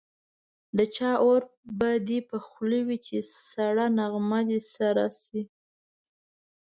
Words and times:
د 0.77 0.79
چا 0.95 1.11
اور 1.23 1.41
به 1.79 1.91
دي 2.07 2.19
په 2.29 2.37
خوله 2.45 2.79
وي 2.87 2.97
چي 3.05 3.17
سړه 3.49 3.85
نغمه 3.99 4.39
دي 4.49 4.59
سره 4.73 5.05
سي 5.21 5.41